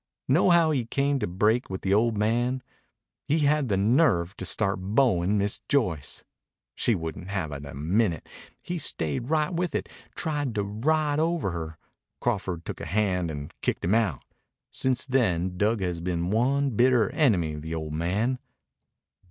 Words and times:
"Know 0.27 0.49
how 0.49 0.71
he 0.71 0.83
came 0.87 1.19
to 1.19 1.27
break 1.27 1.69
with 1.69 1.83
the 1.83 1.93
old 1.93 2.17
man? 2.17 2.63
He 3.27 3.41
had 3.41 3.67
the 3.69 3.77
nerve 3.77 4.35
to 4.37 4.45
start 4.45 4.95
beauin' 4.95 5.37
Miss 5.37 5.61
Joyce. 5.69 6.23
She 6.73 6.95
wouldn't 6.95 7.27
have 7.27 7.51
it 7.51 7.65
a 7.65 7.75
minute. 7.75 8.27
He 8.63 8.79
stayed 8.79 9.29
right 9.29 9.53
with 9.53 9.75
it 9.75 9.87
tried 10.15 10.55
to 10.55 10.63
ride 10.63 11.19
over 11.19 11.51
her. 11.51 11.77
Crawford 12.19 12.65
took 12.65 12.81
a 12.81 12.85
hand 12.87 13.29
and 13.29 13.53
kicked 13.61 13.85
him 13.85 13.93
out. 13.93 14.23
Since 14.71 15.05
then 15.05 15.55
Dug 15.55 15.81
has 15.81 16.01
been 16.01 16.31
one 16.31 16.71
bitter 16.71 17.11
enemy 17.11 17.53
of 17.53 17.61
the 17.61 17.75
old 17.75 17.93
man." 17.93 18.39